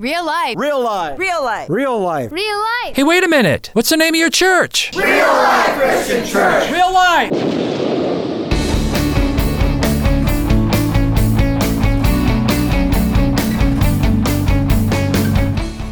[0.00, 0.56] Real life.
[0.56, 1.18] Real life.
[1.18, 1.68] Real life.
[1.68, 2.32] Real life.
[2.32, 2.96] Real life.
[2.96, 3.68] Hey, wait a minute.
[3.74, 4.96] What's the name of your church?
[4.96, 6.70] Real Life Christian Church.
[6.70, 7.30] Real Life.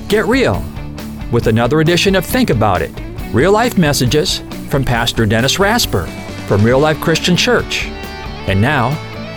[0.09, 0.65] Get real
[1.31, 2.99] with another edition of Think About It
[3.35, 4.39] real life messages
[4.71, 6.07] from Pastor Dennis Rasper
[6.47, 7.85] from Real Life Christian Church.
[8.49, 8.89] And now,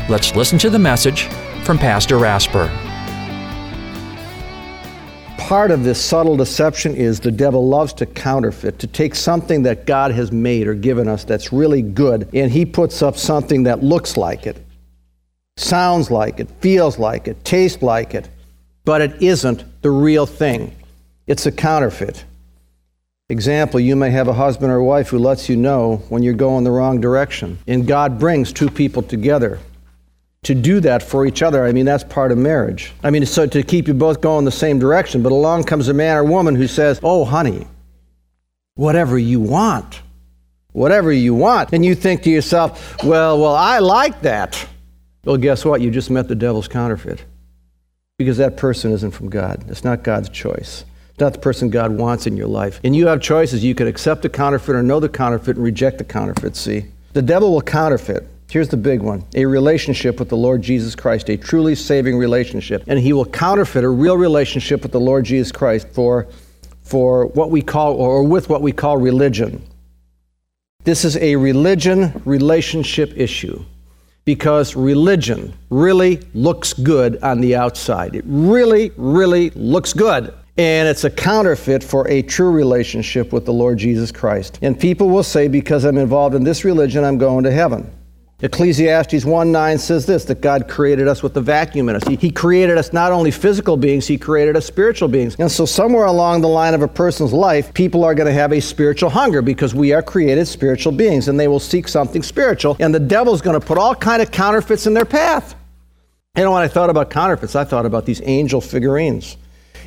[0.08, 1.26] let's listen to the message
[1.66, 2.72] from Pastor Rasper.
[5.52, 9.86] Part of this subtle deception is the devil loves to counterfeit, to take something that
[9.86, 13.84] God has made or given us that's really good, and he puts up something that
[13.84, 14.56] looks like it,
[15.58, 18.30] sounds like it, feels like it, tastes like it,
[18.86, 20.74] but it isn't the real thing.
[21.28, 22.24] It's a counterfeit.
[23.28, 26.64] Example, you may have a husband or wife who lets you know when you're going
[26.64, 29.60] the wrong direction, and God brings two people together
[30.44, 31.66] to do that for each other.
[31.66, 32.94] I mean, that's part of marriage.
[33.04, 35.22] I mean, so to keep you both going the same direction.
[35.22, 37.68] But along comes a man or woman who says, Oh, honey,
[38.76, 40.02] whatever you want,
[40.72, 41.74] whatever you want.
[41.74, 44.68] And you think to yourself, Well, well, I like that.
[45.24, 45.82] Well, guess what?
[45.82, 47.24] You just met the devil's counterfeit
[48.18, 49.64] because that person isn't from God.
[49.68, 50.86] It's not God's choice.
[51.12, 52.80] It's not the person God wants in your life.
[52.84, 53.64] And you have choices.
[53.64, 56.56] You could accept the counterfeit or know the counterfeit and reject the counterfeit.
[56.56, 58.28] See, the devil will counterfeit.
[58.52, 62.84] Here's the big one a relationship with the Lord Jesus Christ, a truly saving relationship.
[62.86, 66.28] And he will counterfeit a real relationship with the Lord Jesus Christ for,
[66.82, 69.64] for what we call, or with what we call religion.
[70.84, 73.64] This is a religion relationship issue
[74.26, 78.18] because religion really looks good on the outside.
[78.18, 80.34] It really, really looks good.
[80.58, 84.60] And it's a counterfeit for a true relationship with the Lord Jesus Christ.
[84.62, 87.90] And people will say, because I'm involved in this religion, I'm going to heaven.
[88.44, 92.04] Ecclesiastes 1 9 says this that God created us with the vacuum in us.
[92.08, 95.36] He, he created us not only physical beings, He created us spiritual beings.
[95.38, 98.52] And so, somewhere along the line of a person's life, people are going to have
[98.52, 102.76] a spiritual hunger because we are created spiritual beings and they will seek something spiritual.
[102.80, 105.54] And the devil's going to put all kind of counterfeits in their path.
[106.36, 109.38] You know, when I thought about counterfeits, I thought about these angel figurines.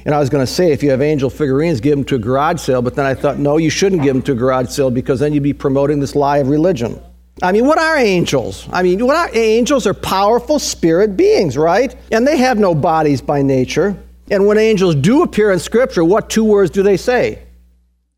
[0.04, 2.18] And I was going to say, if you have angel figurines, give them to a
[2.18, 2.82] garage sale.
[2.82, 5.32] But then I thought, no, you shouldn't give them to a garage sale because then
[5.32, 7.00] you'd be promoting this lie of religion.
[7.42, 8.68] I mean, what are angels?
[8.72, 11.94] I mean, what are angels are powerful spirit beings, right?
[12.12, 13.96] And they have no bodies by nature.
[14.30, 17.40] And when angels do appear in Scripture, what two words do they say?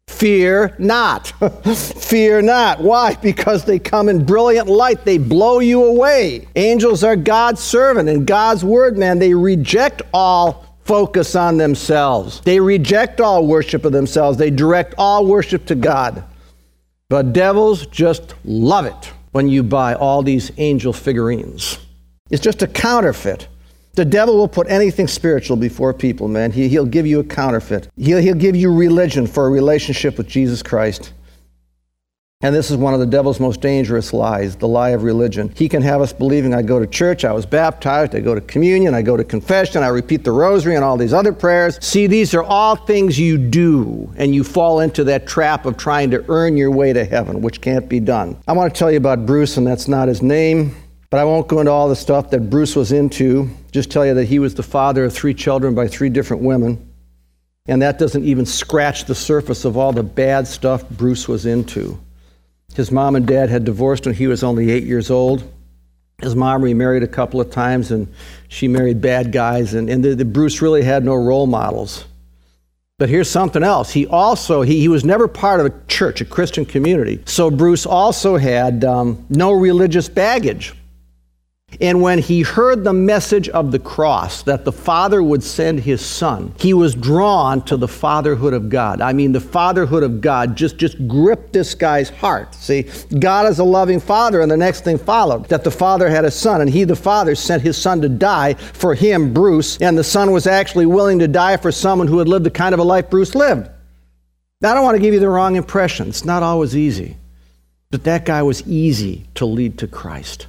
[0.06, 1.27] Fear not.
[1.77, 2.81] Fear not.
[2.81, 3.15] Why?
[3.15, 5.04] Because they come in brilliant light.
[5.04, 6.47] They blow you away.
[6.54, 9.19] Angels are God's servant and God's word, man.
[9.19, 12.41] They reject all focus on themselves.
[12.43, 14.38] They reject all worship of themselves.
[14.38, 16.22] They direct all worship to God.
[17.09, 21.78] But devils just love it when you buy all these angel figurines.
[22.31, 23.47] It's just a counterfeit.
[23.93, 26.50] The devil will put anything spiritual before people, man.
[26.50, 27.89] He, he'll give you a counterfeit.
[27.97, 31.12] He'll, he'll give you religion for a relationship with Jesus Christ.
[32.42, 35.50] And this is one of the devil's most dangerous lies, the lie of religion.
[35.56, 38.42] He can have us believing I go to church, I was baptized, I go to
[38.42, 41.78] communion, I go to confession, I repeat the rosary and all these other prayers.
[41.82, 46.10] See, these are all things you do, and you fall into that trap of trying
[46.10, 48.36] to earn your way to heaven, which can't be done.
[48.47, 50.76] I want to tell you about Bruce, and that's not his name,
[51.08, 53.48] but I won't go into all the stuff that Bruce was into.
[53.72, 56.92] Just tell you that he was the father of three children by three different women.
[57.66, 61.98] And that doesn't even scratch the surface of all the bad stuff Bruce was into.
[62.76, 65.42] His mom and dad had divorced when he was only eight years old.
[66.20, 68.06] His mom remarried a couple of times and
[68.48, 72.04] she married bad guys, and, and the, the Bruce really had no role models.
[72.98, 73.92] But here's something else.
[73.92, 77.22] He also, he, he was never part of a church, a Christian community.
[77.25, 80.75] So Bruce also had um, no religious baggage.
[81.81, 86.04] And when he heard the message of the cross, that the Father would send his
[86.04, 89.00] Son, he was drawn to the fatherhood of God.
[89.00, 92.54] I mean, the fatherhood of God just, just gripped this guy's heart.
[92.54, 92.88] See,
[93.19, 96.31] God is a loving Father, and the next thing followed that the Father had a
[96.31, 100.04] Son, and he, the Father, sent his Son to die for him, Bruce, and the
[100.04, 102.84] Son was actually willing to die for someone who had lived the kind of a
[102.84, 103.68] life Bruce lived.
[104.60, 106.09] Now, I don't want to give you the wrong impression.
[106.09, 107.16] It's not always easy.
[107.91, 110.48] But that guy was easy to lead to Christ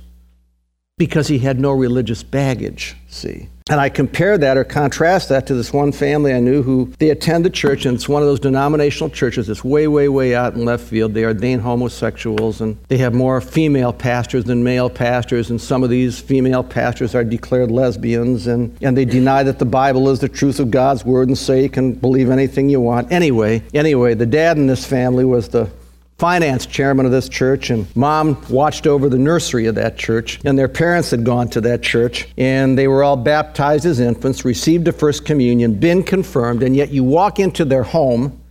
[0.97, 3.47] because he had no religious baggage, see.
[3.69, 7.09] And I compare that or contrast that to this one family I knew who they
[7.09, 10.53] attend the church, and it's one of those denominational churches that's way, way, way out
[10.53, 11.13] in left field.
[11.13, 15.89] They ordain homosexuals, and they have more female pastors than male pastors, and some of
[15.89, 20.29] these female pastors are declared lesbians, and, and they deny that the Bible is the
[20.29, 23.11] truth of God's word and say you can believe anything you want.
[23.11, 25.69] Anyway, anyway, the dad in this family was the
[26.17, 30.39] finance chairman of this church, and mom watched over the nursery of that church.
[30.45, 34.43] And their parents had gone to that church, and they were all baptized as infants,
[34.43, 38.41] received a first communion, been confirmed, and yet you walk into their home,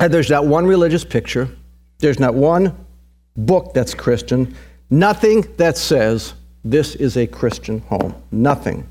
[0.00, 1.48] and there's not one religious picture,
[1.98, 2.76] there's not one
[3.36, 4.54] book that's Christian,
[4.90, 6.34] nothing that says
[6.64, 8.14] this is a Christian home.
[8.32, 8.88] Nothing.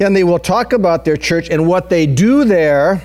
[0.00, 3.02] And they will talk about their church and what they do there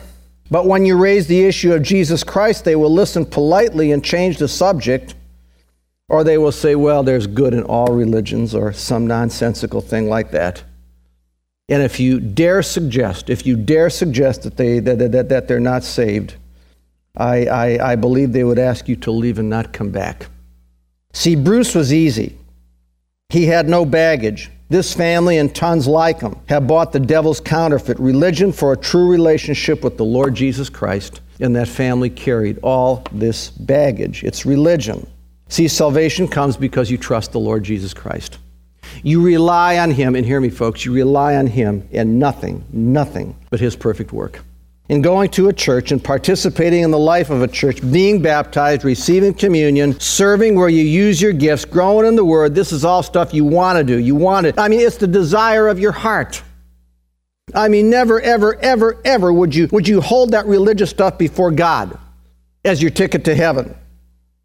[0.51, 4.37] but when you raise the issue of Jesus Christ, they will listen politely and change
[4.37, 5.15] the subject,
[6.09, 10.31] or they will say, well, there's good in all religions, or some nonsensical thing like
[10.31, 10.63] that.
[11.69, 15.59] And if you dare suggest, if you dare suggest that, they, that, that, that they're
[15.59, 16.35] not saved,
[17.15, 20.27] I, I, I believe they would ask you to leave and not come back.
[21.13, 22.37] See, Bruce was easy.
[23.29, 24.51] He had no baggage.
[24.73, 29.07] This family and tons like them have bought the devil's counterfeit religion for a true
[29.07, 34.23] relationship with the Lord Jesus Christ, and that family carried all this baggage.
[34.23, 35.05] It's religion.
[35.47, 38.39] See, salvation comes because you trust the Lord Jesus Christ.
[39.03, 43.35] You rely on Him, and hear me, folks, you rely on Him and nothing, nothing
[43.51, 44.41] but His perfect work
[44.89, 48.83] in going to a church and participating in the life of a church, being baptized,
[48.83, 53.01] receiving communion, serving where you use your gifts, growing in the Word, this is all
[53.01, 53.97] stuff you want to do.
[53.97, 54.59] You want it.
[54.59, 56.43] I mean, it's the desire of your heart.
[57.55, 61.51] I mean, never, ever, ever, ever would you, would you hold that religious stuff before
[61.51, 61.97] God
[62.65, 63.75] as your ticket to heaven.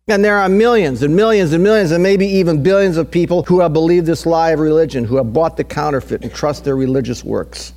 [0.08, 3.60] And there are millions and millions and millions and maybe even billions of people who
[3.60, 7.22] have believed this lie of religion, who have bought the counterfeit and trust their religious
[7.22, 7.74] works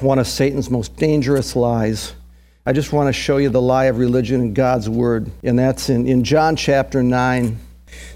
[0.00, 2.14] one of Satan's most dangerous lies.
[2.64, 5.88] I just want to show you the lie of religion in God's Word, and that's
[5.88, 7.58] in, in John chapter 9.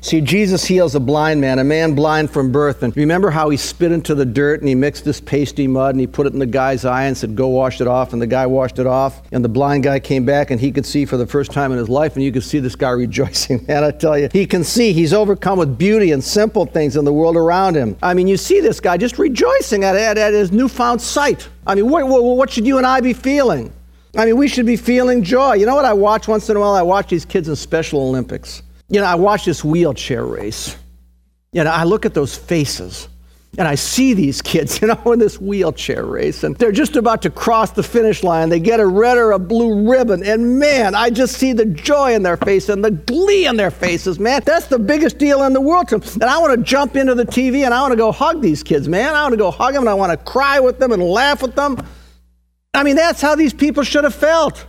[0.01, 2.83] See, Jesus heals a blind man, a man blind from birth.
[2.83, 6.01] And remember how he spit into the dirt and he mixed this pasty mud and
[6.01, 8.13] he put it in the guy's eye and said, Go wash it off.
[8.13, 9.23] And the guy washed it off.
[9.31, 11.79] And the blind guy came back and he could see for the first time in
[11.79, 12.15] his life.
[12.15, 13.65] And you could see this guy rejoicing.
[13.67, 14.93] Man, I tell you, he can see.
[14.93, 17.97] He's overcome with beauty and simple things in the world around him.
[18.03, 21.49] I mean, you see this guy just rejoicing at, at, at his newfound sight.
[21.67, 23.73] I mean, what, what, what should you and I be feeling?
[24.17, 25.55] I mean, we should be feeling joy.
[25.55, 26.75] You know what I watch once in a while?
[26.75, 28.63] I watch these kids in Special Olympics.
[28.93, 30.77] You know, I watch this wheelchair race.
[31.53, 33.09] You know, I look at those faces
[33.57, 37.23] and I see these kids, you know, in this wheelchair race, and they're just about
[37.23, 38.51] to cross the finish line.
[38.51, 42.15] They get a red or a blue ribbon, and man, I just see the joy
[42.15, 44.43] in their face and the glee in their faces, man.
[44.45, 46.09] That's the biggest deal in the world to them.
[46.21, 48.63] And I want to jump into the TV and I want to go hug these
[48.63, 49.15] kids, man.
[49.15, 51.41] I want to go hug them and I want to cry with them and laugh
[51.41, 51.79] with them.
[52.75, 54.67] I mean, that's how these people should have felt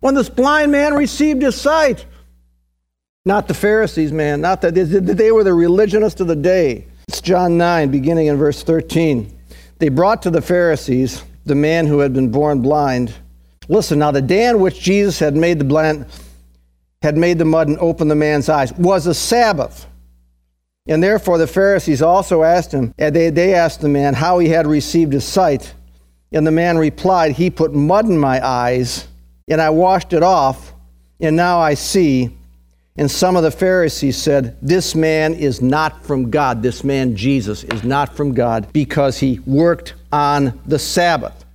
[0.00, 2.06] when this blind man received his sight.
[3.26, 4.40] Not the Pharisees, man.
[4.40, 6.86] Not that they were the religionists of the day.
[7.08, 9.36] It's John 9, beginning in verse 13.
[9.80, 13.12] They brought to the Pharisees the man who had been born blind.
[13.68, 16.06] Listen, now the day on which Jesus had made the blind,
[17.02, 19.88] had made the mud and opened the man's eyes was a Sabbath.
[20.86, 24.50] And therefore the Pharisees also asked him, and they, they asked the man how he
[24.50, 25.74] had received his sight.
[26.30, 29.08] And the man replied, He put mud in my eyes,
[29.48, 30.72] and I washed it off,
[31.20, 32.30] and now I see.
[32.98, 36.62] And some of the Pharisees said, This man is not from God.
[36.62, 41.45] This man, Jesus, is not from God because he worked on the Sabbath.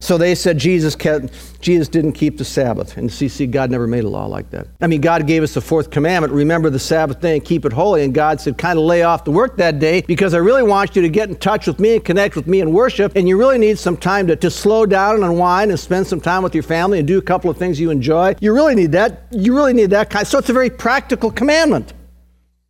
[0.00, 2.96] So they said Jesus, kept, Jesus didn't keep the Sabbath.
[2.96, 4.68] And see, see, God never made a law like that.
[4.80, 7.72] I mean, God gave us the fourth commandment remember the Sabbath day and keep it
[7.72, 8.04] holy.
[8.04, 10.94] And God said, kind of lay off the work that day because I really want
[10.94, 13.16] you to get in touch with me and connect with me and worship.
[13.16, 16.20] And you really need some time to, to slow down and unwind and spend some
[16.20, 18.36] time with your family and do a couple of things you enjoy.
[18.40, 19.26] You really need that.
[19.32, 20.24] You really need that kind.
[20.24, 21.92] So it's a very practical commandment.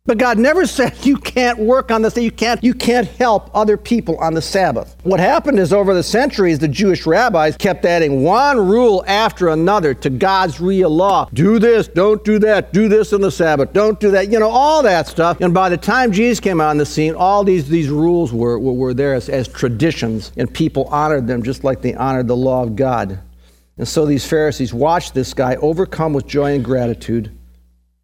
[0.09, 3.77] But God never said you can't work on this, you can't, you can't help other
[3.77, 4.97] people on the Sabbath.
[5.03, 9.93] What happened is over the centuries, the Jewish rabbis kept adding one rule after another
[9.93, 11.29] to God's real law.
[11.31, 14.49] Do this, don't do that, do this on the Sabbath, don't do that, you know,
[14.49, 15.41] all that stuff.
[15.41, 18.73] And by the time Jesus came on the scene, all these, these rules were, were,
[18.73, 22.63] were there as, as traditions, and people honored them just like they honored the law
[22.63, 23.19] of God.
[23.77, 27.31] And so these Pharisees watched this guy overcome with joy and gratitude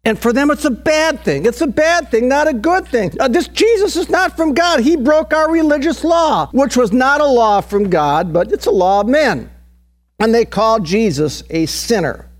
[0.06, 1.46] and for them, it's a bad thing.
[1.46, 3.10] It's a bad thing, not a good thing.
[3.18, 4.78] Uh, this Jesus is not from God.
[4.78, 8.70] He broke our religious law, which was not a law from God, but it's a
[8.70, 9.50] law of men.
[10.20, 12.30] And they called Jesus a sinner.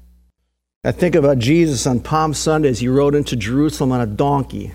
[0.85, 4.73] I think about Jesus on Palm Sunday as he rode into Jerusalem on a donkey.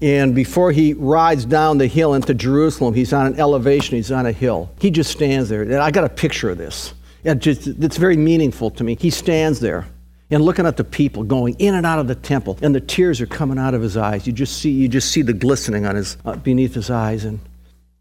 [0.00, 4.26] And before he rides down the hill into Jerusalem, he's on an elevation, he's on
[4.26, 4.68] a hill.
[4.80, 5.62] He just stands there.
[5.62, 6.92] And I got a picture of this.
[7.22, 8.96] It just, it's very meaningful to me.
[8.98, 9.86] He stands there
[10.30, 13.20] and looking at the people going in and out of the temple and the tears
[13.20, 14.26] are coming out of his eyes.
[14.26, 17.40] You just see you just see the glistening on his uh, beneath his eyes and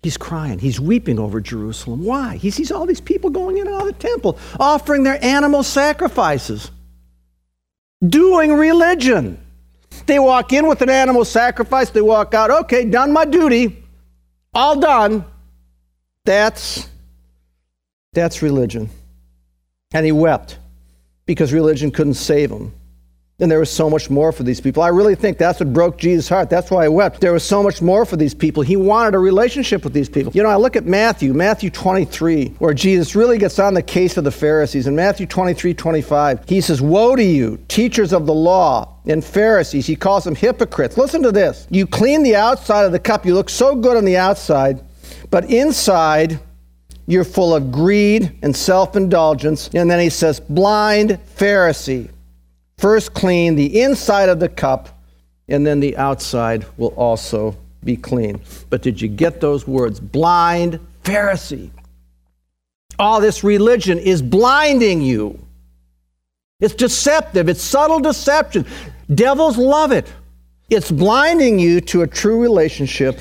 [0.04, 0.60] he's crying.
[0.60, 2.04] He's weeping over jerusalem.
[2.04, 2.36] Why?
[2.36, 5.64] He sees all these people going in and out of the temple offering their animal
[5.64, 6.72] sacrifices
[8.06, 9.40] doing religion.
[10.06, 13.84] They walk in with an animal sacrifice, they walk out, okay, done my duty,
[14.54, 15.26] all done.
[16.26, 16.88] That's
[18.14, 18.90] that's religion.
[19.94, 20.58] And he wept
[21.28, 22.74] because religion couldn't save them.
[23.40, 24.82] And there was so much more for these people.
[24.82, 26.50] I really think that's what broke Jesus' heart.
[26.50, 27.22] That's why he wept.
[27.22, 28.64] There was so much more for these people.
[28.64, 30.32] He wanted a relationship with these people.
[30.34, 34.18] You know, I look at Matthew, Matthew 23, where Jesus really gets on the case
[34.18, 34.88] of the Pharisees.
[34.88, 39.86] In Matthew 23, 25, he says, Woe to you, teachers of the law and Pharisees.
[39.86, 40.98] He calls them hypocrites.
[40.98, 41.68] Listen to this.
[41.70, 43.24] You clean the outside of the cup.
[43.24, 44.84] You look so good on the outside,
[45.30, 46.40] but inside,
[47.08, 49.70] you're full of greed and self indulgence.
[49.74, 52.10] And then he says, Blind Pharisee.
[52.78, 54.90] First clean the inside of the cup,
[55.48, 58.40] and then the outside will also be clean.
[58.70, 60.00] But did you get those words?
[60.00, 61.72] Blind Pharisee.
[63.00, 65.40] All this religion is blinding you.
[66.60, 68.66] It's deceptive, it's subtle deception.
[69.14, 70.12] Devils love it.
[70.70, 73.20] It's blinding you to a true relationship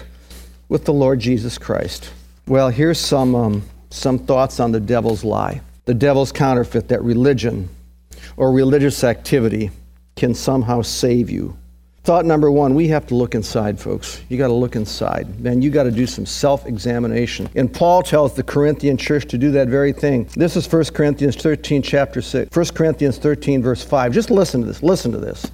[0.69, 2.11] with the Lord Jesus Christ.
[2.49, 5.61] Well, here's some, um, some thoughts on the devil's lie.
[5.85, 7.69] The devil's counterfeit that religion
[8.37, 9.71] or religious activity
[10.16, 11.57] can somehow save you.
[12.07, 14.23] Thought number one, we have to look inside, folks.
[14.28, 15.40] You got to look inside.
[15.40, 17.49] Man, you got to do some self examination.
[17.57, 20.28] And Paul tells the Corinthian church to do that very thing.
[20.37, 22.55] This is 1 Corinthians 13, chapter 6.
[22.57, 24.12] 1 Corinthians 13, verse 5.
[24.12, 24.85] Just listen to this.
[24.85, 25.50] Listen to this.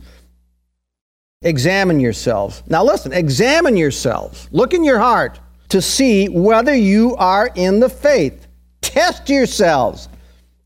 [1.41, 2.63] Examine yourselves.
[2.67, 4.49] Now, listen, examine yourselves.
[4.53, 5.41] Look in your heart
[5.73, 8.47] to see whether you are in the faith.
[8.83, 10.09] Test yourselves.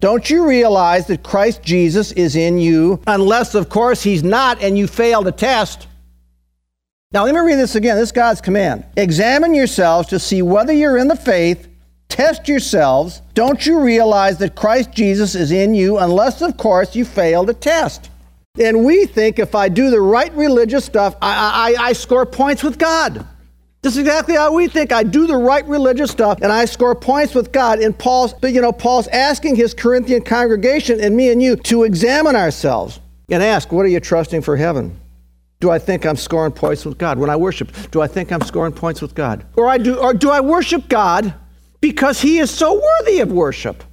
[0.01, 3.01] Don't you realize that Christ Jesus is in you?
[3.07, 5.87] Unless, of course, he's not and you fail the test.
[7.13, 7.97] Now, let me read this again.
[7.97, 8.85] This is God's command.
[8.97, 11.69] Examine yourselves to see whether you're in the faith.
[12.09, 13.23] Test yourselves.
[13.35, 15.99] Don't you realize that Christ Jesus is in you?
[15.99, 18.11] Unless, of course, you fail the test.
[18.59, 22.65] And we think if I do the right religious stuff, I, I, I score points
[22.65, 23.25] with God.
[23.87, 24.91] This is exactly how we think.
[24.91, 27.79] I do the right religious stuff and I score points with God.
[27.79, 31.85] And Paul's, but you know, Paul's asking his Corinthian congregation and me and you to
[31.85, 32.99] examine ourselves
[33.31, 34.99] and ask, what are you trusting for heaven?
[35.61, 37.71] Do I think I'm scoring points with God when I worship?
[37.93, 39.47] Do I think I'm scoring points with God?
[39.55, 41.33] Or I do or do I worship God
[41.81, 43.85] because he is so worthy of worship?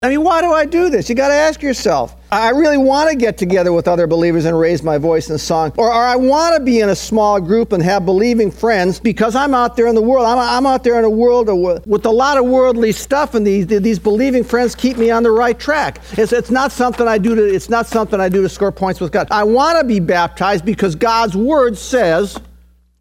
[0.00, 1.08] I mean, why do I do this?
[1.08, 2.14] You got to ask yourself.
[2.30, 5.72] I really want to get together with other believers and raise my voice in song,
[5.76, 9.34] or, or I want to be in a small group and have believing friends because
[9.34, 10.24] I'm out there in the world.
[10.24, 11.48] I'm, I'm out there in a world
[11.84, 15.32] with a lot of worldly stuff, and these these believing friends keep me on the
[15.32, 16.00] right track.
[16.12, 19.00] It's, it's not something I do to it's not something I do to score points
[19.00, 19.26] with God.
[19.32, 22.38] I want to be baptized because God's word says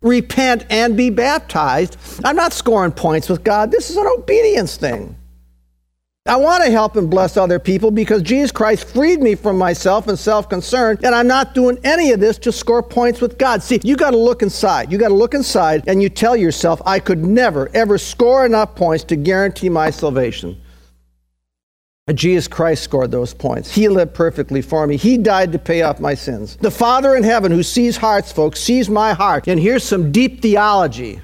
[0.02, 1.98] repent and be baptized.
[2.26, 3.70] I'm not scoring points with God.
[3.70, 5.17] This is an obedience thing.
[6.28, 10.08] I want to help and bless other people because Jesus Christ freed me from myself
[10.08, 13.64] and self concern, and I'm not doing any of this to score points with God.
[13.64, 14.92] See, you got to look inside.
[14.92, 18.76] You got to look inside and you tell yourself, I could never, ever score enough
[18.76, 20.62] points to guarantee my salvation.
[22.14, 23.74] Jesus Christ scored those points.
[23.74, 24.96] He lived perfectly for me.
[24.96, 26.56] He died to pay off my sins.
[26.58, 29.48] The Father in heaven, who sees hearts, folks, sees my heart.
[29.48, 31.20] And here's some deep theology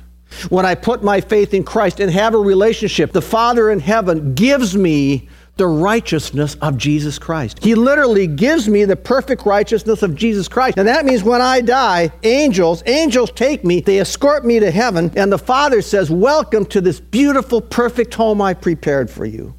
[0.50, 4.34] when I put my faith in Christ and have a relationship, the Father in heaven
[4.34, 7.64] gives me the righteousness of Jesus Christ.
[7.64, 10.80] He literally gives me the perfect righteousness of Jesus Christ.
[10.80, 15.12] And that means when I die, angels, angels take me, they escort me to heaven,
[15.16, 19.54] and the Father says, "Welcome to this beautiful perfect home I prepared for you."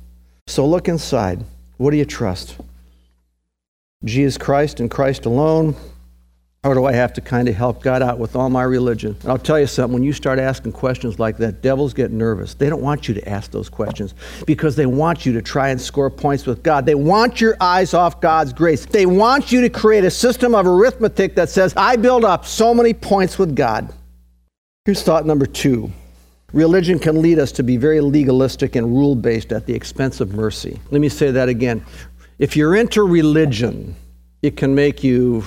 [0.48, 1.44] So look inside.
[1.76, 2.56] What do you trust?
[4.04, 5.76] Jesus Christ and Christ alone,
[6.64, 9.14] or do I have to kind of help God out with all my religion?
[9.20, 12.54] And I'll tell you something, when you start asking questions like that, devils get nervous.
[12.54, 14.14] They don't want you to ask those questions
[14.46, 16.86] because they want you to try and score points with God.
[16.86, 18.86] They want your eyes off God's grace.
[18.86, 22.72] They want you to create a system of arithmetic that says, I build up so
[22.72, 23.92] many points with God.
[24.86, 25.92] Here's thought number two
[26.54, 30.32] religion can lead us to be very legalistic and rule based at the expense of
[30.34, 30.80] mercy.
[30.90, 31.84] Let me say that again.
[32.38, 33.96] If you're into religion,
[34.40, 35.44] it can make you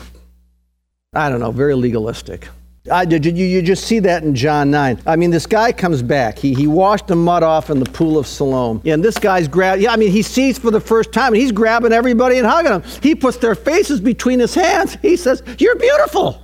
[1.17, 2.47] I don't know, very legalistic.
[2.91, 5.01] I, did you, you just see that in John 9?
[5.05, 6.37] I mean, this guy comes back.
[6.37, 8.81] He, he washed the mud off in the pool of Siloam.
[8.85, 9.79] And this guy's grab.
[9.79, 12.71] Yeah, I mean, he sees for the first time, and he's grabbing everybody and hugging
[12.71, 12.83] them.
[13.01, 14.97] He puts their faces between his hands.
[15.01, 16.41] He says, You're beautiful.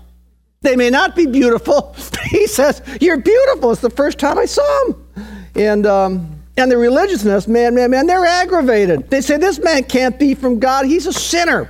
[0.62, 1.96] They may not be beautiful.
[2.26, 3.72] he says, You're beautiful.
[3.72, 5.08] It's the first time I saw him.
[5.56, 9.10] And, um, and the religiousness, man, man, man, they're aggravated.
[9.10, 10.86] They say, This man can't be from God.
[10.86, 11.70] He's a sinner.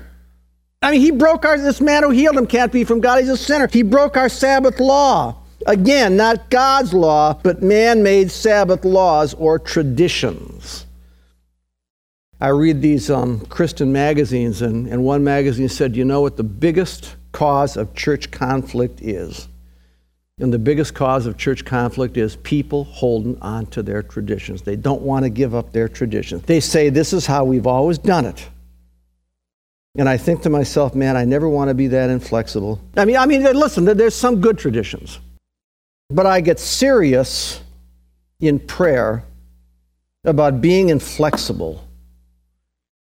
[0.83, 3.19] I mean, he broke our, this man who healed him can't be from God.
[3.19, 3.69] He's a sinner.
[3.71, 5.37] He broke our Sabbath law.
[5.65, 10.85] Again, not God's law, but man made Sabbath laws or traditions.
[12.41, 16.43] I read these um, Christian magazines, and, and one magazine said, You know what the
[16.43, 19.47] biggest cause of church conflict is?
[20.39, 24.63] And the biggest cause of church conflict is people holding on to their traditions.
[24.63, 26.43] They don't want to give up their traditions.
[26.43, 28.49] They say, This is how we've always done it.
[29.95, 32.81] And I think to myself, man, I never want to be that inflexible.
[32.97, 35.19] I mean, I mean, listen, there's some good traditions.
[36.09, 37.61] But I get serious
[38.39, 39.23] in prayer
[40.25, 41.87] about being inflexible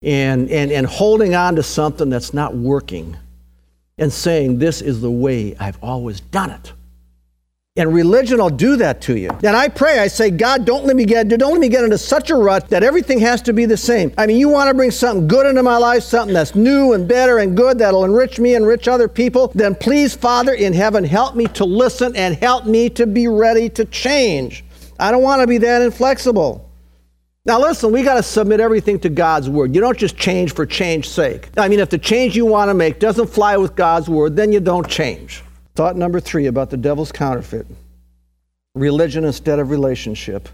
[0.03, 3.17] and, and, and holding on to something that's not working
[3.97, 6.73] and saying, This is the way I've always done it.
[7.77, 9.29] And religion will do that to you.
[9.43, 11.97] And I pray, I say, God, don't let me get don't let me get into
[11.97, 14.11] such a rut that everything has to be the same.
[14.17, 17.07] I mean, you want to bring something good into my life, something that's new and
[17.07, 21.03] better and good that'll enrich me, and enrich other people, then please, Father in heaven,
[21.03, 24.63] help me to listen and help me to be ready to change.
[24.99, 26.67] I don't want to be that inflexible.
[27.45, 29.73] Now, listen, we got to submit everything to God's word.
[29.73, 31.49] You don't just change for change's sake.
[31.55, 34.51] I mean, if the change you want to make doesn't fly with God's word, then
[34.51, 35.43] you don't change.
[35.77, 37.67] Thought number three about the devil's counterfeit
[38.73, 40.49] religion instead of relationship.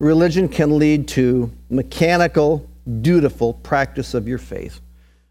[0.00, 2.66] Religion can lead to mechanical,
[3.02, 4.80] dutiful practice of your faith.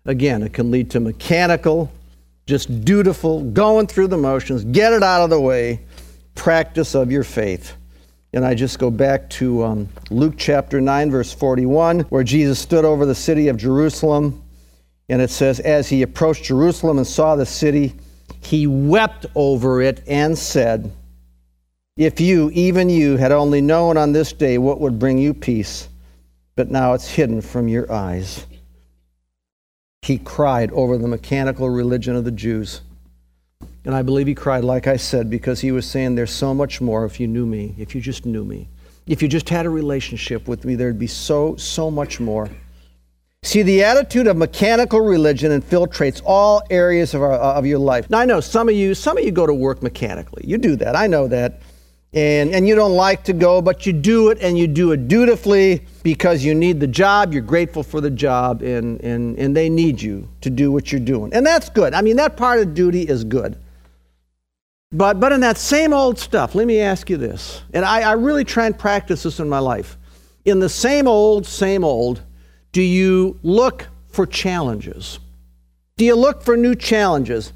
[0.05, 1.91] Again, it can lead to mechanical,
[2.45, 5.79] just dutiful, going through the motions, get it out of the way,
[6.35, 7.73] practice of your faith.
[8.33, 12.85] And I just go back to um, Luke chapter 9, verse 41, where Jesus stood
[12.85, 14.43] over the city of Jerusalem.
[15.09, 17.95] And it says, As he approached Jerusalem and saw the city,
[18.41, 20.91] he wept over it and said,
[21.97, 25.87] If you, even you, had only known on this day what would bring you peace,
[26.55, 28.45] but now it's hidden from your eyes.
[30.01, 32.81] He cried over the mechanical religion of the Jews.
[33.85, 36.81] And I believe he cried, like I said, because he was saying, There's so much
[36.81, 38.67] more if you knew me, if you just knew me.
[39.07, 42.49] If you just had a relationship with me, there'd be so, so much more.
[43.43, 48.07] See, the attitude of mechanical religion infiltrates all areas of, our, uh, of your life.
[48.07, 50.43] Now, I know some of you, some of you go to work mechanically.
[50.45, 50.95] You do that.
[50.95, 51.59] I know that.
[52.13, 55.07] And, and you don't like to go, but you do it and you do it
[55.07, 59.69] dutifully because you need the job, you're grateful for the job, and, and, and they
[59.69, 61.33] need you to do what you're doing.
[61.33, 61.93] And that's good.
[61.95, 63.57] I mean, that part of duty is good.
[64.91, 68.11] But, but in that same old stuff, let me ask you this, and I, I
[68.11, 69.97] really try and practice this in my life.
[70.43, 72.21] In the same old, same old,
[72.71, 75.19] do you look for challenges?
[75.97, 77.53] Do you look for new challenges?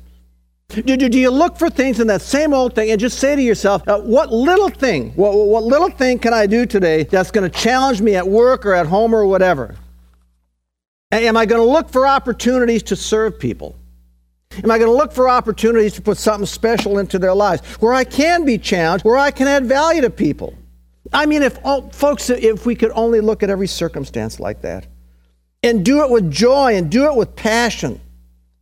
[0.69, 3.35] Do, do, do you look for things in that same old thing and just say
[3.35, 7.31] to yourself, uh, what little thing, what, what little thing can I do today that's
[7.31, 9.75] going to challenge me at work or at home or whatever?
[11.11, 13.75] Am I going to look for opportunities to serve people?
[14.63, 17.93] Am I going to look for opportunities to put something special into their lives where
[17.93, 20.55] I can be challenged, where I can add value to people?
[21.13, 21.59] I mean, if
[21.93, 24.87] folks, if we could only look at every circumstance like that
[25.65, 27.99] and do it with joy and do it with passion,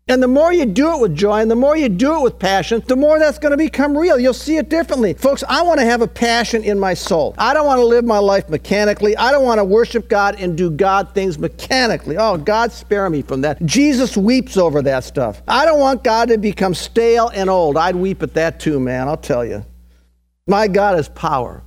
[0.10, 2.38] and the more you do it with joy and the more you do it with
[2.38, 4.20] passion, the more that's going to become real.
[4.20, 5.14] You'll see it differently.
[5.14, 7.34] Folks, I want to have a passion in my soul.
[7.38, 9.16] I don't want to live my life mechanically.
[9.16, 12.18] I don't want to worship God and do God things mechanically.
[12.18, 13.66] Oh, God spare me from that.
[13.66, 15.42] Jesus weeps over that stuff.
[15.48, 17.78] I don't want God to become stale and old.
[17.78, 19.66] I'd weep at that too, man, I'll tell you.
[20.48, 21.64] My God is power.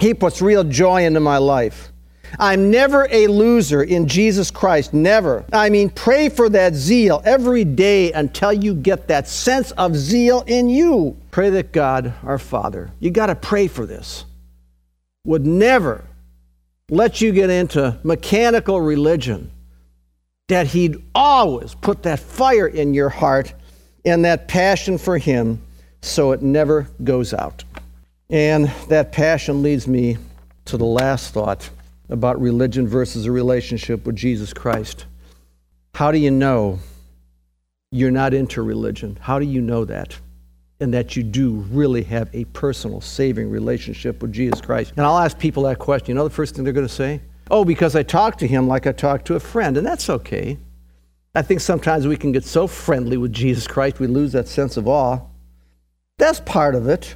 [0.00, 1.92] He puts real joy into my life.
[2.38, 4.92] I'm never a loser in Jesus Christ.
[4.92, 5.44] Never.
[5.52, 10.42] I mean, pray for that zeal every day until you get that sense of zeal
[10.46, 11.16] in you.
[11.30, 14.24] Pray that God, our Father, you got to pray for this,
[15.24, 16.04] would never
[16.90, 19.50] let you get into mechanical religion,
[20.48, 23.52] that He'd always put that fire in your heart
[24.04, 25.60] and that passion for Him
[26.00, 27.64] so it never goes out.
[28.30, 30.18] And that passion leads me
[30.66, 31.68] to the last thought
[32.08, 35.06] about religion versus a relationship with Jesus Christ.
[35.94, 36.78] How do you know
[37.90, 39.18] you're not into religion?
[39.20, 40.18] How do you know that?
[40.78, 44.92] And that you do really have a personal, saving relationship with Jesus Christ.
[44.96, 46.08] And I'll ask people that question.
[46.08, 47.22] You know the first thing they're going to say?
[47.50, 49.76] Oh, because I talk to him like I talk to a friend.
[49.76, 50.58] And that's okay.
[51.34, 54.76] I think sometimes we can get so friendly with Jesus Christ we lose that sense
[54.76, 55.20] of awe.
[56.18, 57.14] That's part of it.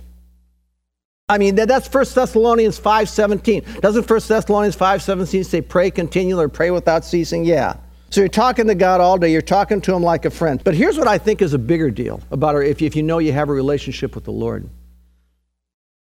[1.31, 3.81] I mean, that's 1 Thessalonians 5.17.
[3.81, 7.45] Doesn't 1 Thessalonians 5.17 say pray continually or pray without ceasing?
[7.45, 7.77] Yeah.
[8.11, 9.31] So you're talking to God all day.
[9.31, 10.61] You're talking to him like a friend.
[10.65, 13.19] But here's what I think is a bigger deal about it if if you know
[13.19, 14.69] you have a relationship with the Lord.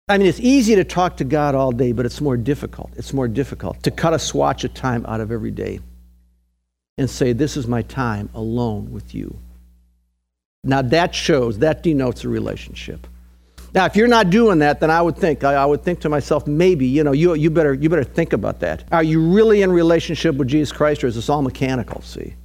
[0.08, 2.92] I mean, it's easy to talk to God all day, but it's more difficult.
[2.96, 5.82] It's more difficult to cut a swatch of time out of every day
[6.98, 9.38] and say, This is my time alone with you.
[10.64, 13.06] Now, that shows, that denotes a relationship.
[13.74, 16.10] Now, if you're not doing that, then I would think, I, I would think to
[16.10, 18.86] myself, maybe, you know, you, you, better, you better think about that.
[18.92, 22.36] Are you really in relationship with Jesus Christ or is this all mechanical, see?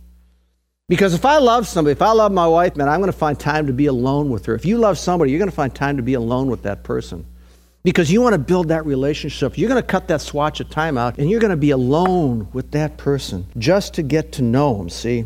[0.89, 3.39] Because if I love somebody, if I love my wife, man, I'm going to find
[3.39, 4.55] time to be alone with her.
[4.55, 7.25] If you love somebody, you're going to find time to be alone with that person.
[7.85, 9.57] Because you want to build that relationship.
[9.57, 12.49] You're going to cut that swatch of time out and you're going to be alone
[12.53, 15.25] with that person just to get to know them, see?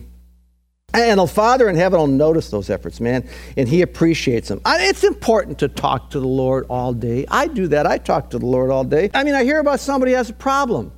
[0.94, 4.60] And the Father in heaven will notice those efforts, man, and He appreciates them.
[4.64, 7.26] It's important to talk to the Lord all day.
[7.30, 7.86] I do that.
[7.86, 9.10] I talk to the Lord all day.
[9.12, 10.92] I mean, I hear about somebody has a problem.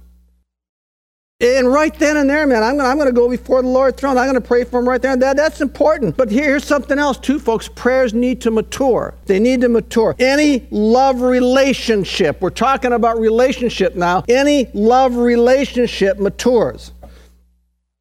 [1.41, 4.19] And right then and there, man, I'm going I'm to go before the Lord's throne.
[4.19, 5.17] I'm going to pray for him right there.
[5.17, 6.17] That, that's important.
[6.17, 7.69] But here's something else, too, folks.
[7.69, 9.15] Prayers need to mature.
[9.27, 10.17] They need to mature.
[10.19, 16.91] Any love relationship, we're talking about relationship now, any love relationship matures.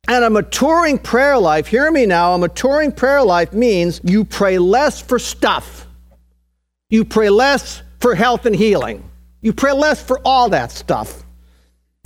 [0.09, 4.57] And a maturing prayer life, hear me now, a maturing prayer life means you pray
[4.57, 5.85] less for stuff.
[6.89, 9.03] You pray less for health and healing.
[9.41, 11.23] You pray less for all that stuff.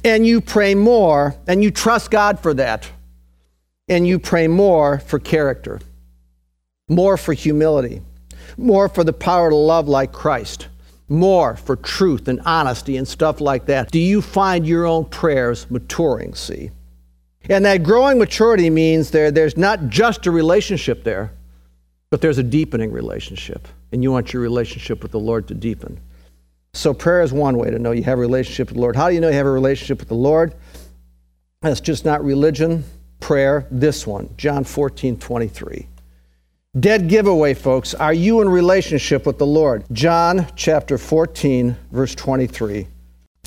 [0.03, 2.89] And you pray more, and you trust God for that.
[3.87, 5.79] And you pray more for character,
[6.89, 8.01] more for humility,
[8.57, 10.69] more for the power to love like Christ,
[11.07, 13.91] more for truth and honesty and stuff like that.
[13.91, 16.71] Do you find your own prayers maturing, see?
[17.49, 21.31] And that growing maturity means there, there's not just a relationship there,
[22.09, 23.67] but there's a deepening relationship.
[23.91, 25.99] And you want your relationship with the Lord to deepen.
[26.73, 28.95] So prayer is one way to know you have a relationship with the Lord.
[28.95, 30.55] How do you know you have a relationship with the Lord?
[31.61, 32.83] That's just not religion,
[33.19, 35.87] prayer, this one, John 14, 23.
[36.79, 37.93] Dead giveaway, folks.
[37.93, 39.83] Are you in relationship with the Lord?
[39.91, 42.87] John chapter 14, verse 23.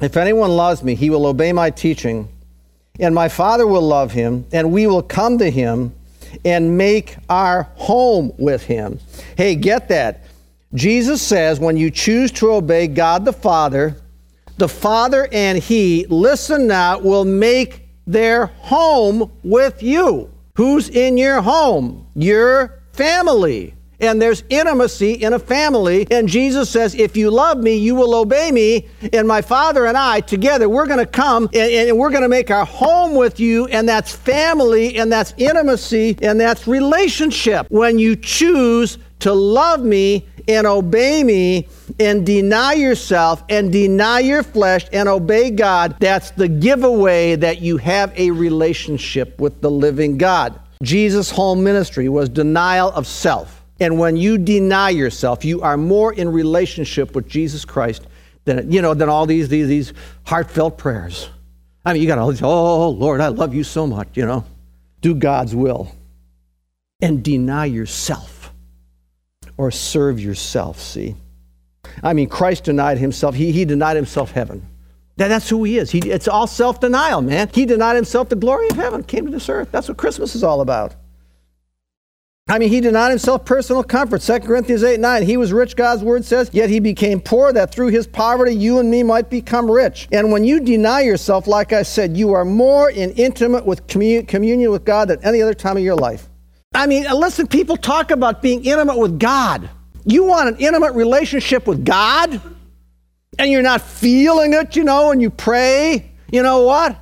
[0.02, 2.28] If anyone loves me, he will obey my teaching
[3.00, 5.94] and my Father will love him, and we will come to him
[6.44, 8.98] and make our home with him.
[9.36, 10.24] Hey, get that.
[10.74, 13.96] Jesus says when you choose to obey God the Father,
[14.56, 20.30] the Father and He, listen now, will make their home with you.
[20.56, 22.06] Who's in your home?
[22.14, 23.74] Your family
[24.06, 26.06] and there's intimacy in a family.
[26.10, 28.88] And Jesus says, If you love me, you will obey me.
[29.12, 32.28] And my Father and I together, we're going to come and, and we're going to
[32.28, 33.66] make our home with you.
[33.66, 37.66] And that's family, and that's intimacy, and that's relationship.
[37.70, 44.42] When you choose to love me and obey me and deny yourself and deny your
[44.42, 50.18] flesh and obey God, that's the giveaway that you have a relationship with the living
[50.18, 50.60] God.
[50.82, 53.63] Jesus' whole ministry was denial of self.
[53.80, 58.06] And when you deny yourself, you are more in relationship with Jesus Christ
[58.44, 59.92] than, you know, than all these, these, these
[60.24, 61.28] heartfelt prayers.
[61.84, 64.44] I mean, you got all these, oh, Lord, I love you so much, you know.
[65.00, 65.94] Do God's will
[67.02, 68.52] and deny yourself
[69.56, 71.16] or serve yourself, see.
[72.02, 73.34] I mean, Christ denied himself.
[73.34, 74.66] He, he denied himself heaven.
[75.16, 75.90] That, that's who he is.
[75.90, 77.48] He, it's all self denial, man.
[77.52, 79.70] He denied himself the glory of heaven, came to this earth.
[79.70, 80.94] That's what Christmas is all about.
[82.46, 84.20] I mean, he denied himself personal comfort.
[84.20, 85.22] 2 Corinthians 8 9.
[85.22, 88.78] He was rich, God's word says, yet he became poor that through his poverty you
[88.78, 90.08] and me might become rich.
[90.12, 94.26] And when you deny yourself, like I said, you are more in intimate with commun-
[94.26, 96.28] communion with God than any other time of your life.
[96.74, 99.70] I mean, uh, listen, people talk about being intimate with God.
[100.04, 102.42] You want an intimate relationship with God?
[103.38, 106.12] And you're not feeling it, you know, and you pray.
[106.30, 106.96] You know what?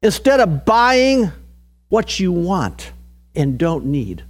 [0.00, 1.32] Instead of buying
[1.88, 2.92] what you want
[3.34, 4.22] and don't need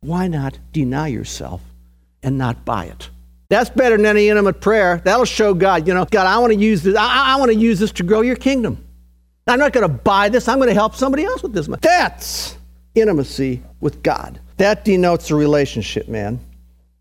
[0.00, 1.60] why not deny yourself
[2.22, 3.10] and not buy it?
[3.48, 5.00] That's better than any intimate prayer.
[5.04, 6.96] That'll show God, you know, God, I want to use this.
[6.96, 8.84] I, I want to use this to grow your kingdom.
[9.46, 10.48] I'm not going to buy this.
[10.48, 11.68] I'm going to help somebody else with this.
[11.80, 12.56] That's
[12.96, 14.40] intimacy with God.
[14.56, 16.40] That denotes a relationship, man.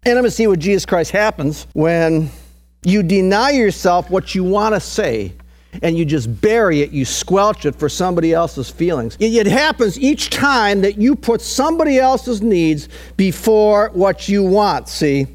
[0.06, 2.30] Intimacy with Jesus Christ happens when
[2.84, 5.34] you deny yourself what you want to say
[5.82, 9.18] and you just bury it, you squelch it for somebody else's feelings.
[9.20, 15.28] It, happens each time that you put somebody else's needs before what you want, see?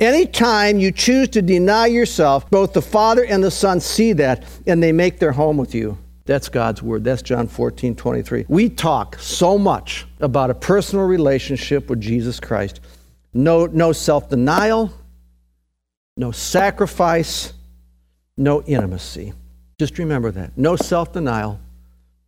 [0.00, 4.82] Anytime you choose to deny yourself, both the Father and the Son see that and
[4.82, 5.98] they make their home with you.
[6.28, 7.04] That's God's word.
[7.04, 8.44] That's John 14, 23.
[8.48, 12.80] We talk so much about a personal relationship with Jesus Christ.
[13.32, 14.92] No, no self denial,
[16.18, 17.54] no sacrifice,
[18.38, 19.32] no intimacy.
[19.78, 20.56] Just remember that.
[20.56, 21.60] No self denial,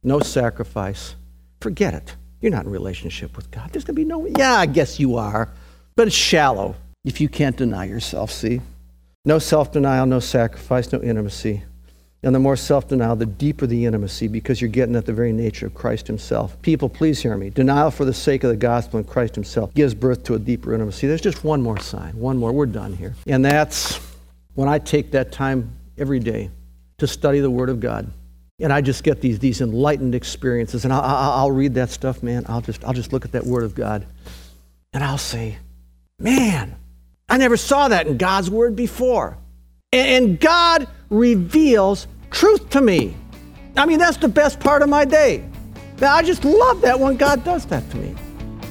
[0.03, 1.15] no sacrifice.
[1.61, 2.17] Forget it.
[2.41, 3.71] You're not in relationship with God.
[3.73, 5.51] There's going to be no, yeah, I guess you are,
[5.95, 8.61] but it's shallow if you can't deny yourself, see?
[9.25, 11.63] No self denial, no sacrifice, no intimacy.
[12.23, 15.33] And the more self denial, the deeper the intimacy because you're getting at the very
[15.33, 16.61] nature of Christ Himself.
[16.63, 17.51] People, please hear me.
[17.51, 20.75] Denial for the sake of the gospel and Christ Himself gives birth to a deeper
[20.75, 21.07] intimacy.
[21.07, 22.53] There's just one more sign, one more.
[22.53, 23.15] We're done here.
[23.27, 24.01] And that's
[24.55, 26.51] when I take that time every day
[26.99, 28.11] to study the Word of God.
[28.59, 30.85] And I just get these, these enlightened experiences.
[30.85, 32.45] And I'll, I'll, read that stuff, man.
[32.49, 34.07] I'll just, I'll just look at that Word of God.
[34.93, 35.59] And I'll say,
[36.19, 36.77] man,
[37.29, 39.39] I never saw that in God's Word before.
[39.93, 43.17] And God reveals truth to me.
[43.77, 45.49] I mean, that's the best part of my day.
[46.01, 48.15] Now, I just love that when God does that to me.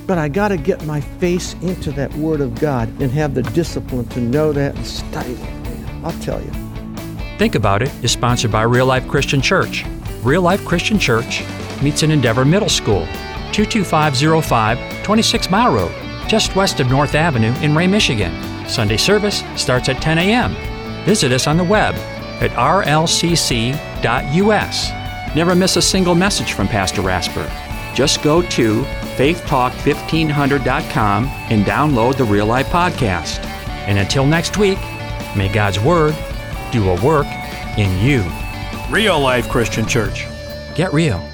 [0.05, 3.43] But I got to get my face into that Word of God and have the
[3.43, 5.59] discipline to know that and study that.
[6.03, 6.68] I'll tell you.
[7.39, 9.86] Think About It is sponsored by Real Life Christian Church.
[10.23, 11.41] Real Life Christian Church
[11.82, 13.06] meets in Endeavor Middle School,
[13.54, 15.93] 22505 26 Mile Road,
[16.28, 18.34] just west of North Avenue in Ray, Michigan.
[18.67, 20.54] Sunday service starts at 10 a.m.
[21.06, 21.95] Visit us on the web
[22.41, 23.78] at rlcc.us.
[25.34, 27.49] Never miss a single message from Pastor Rasper.
[27.95, 28.82] Just go to
[29.15, 33.45] faithtalk1500.com and download the Real Life Podcast.
[33.88, 34.80] And until next week,
[35.38, 36.13] may God's Word
[36.71, 37.27] do a work
[37.77, 38.23] in you.
[38.89, 40.25] Real Life Christian Church.
[40.75, 41.28] Get real.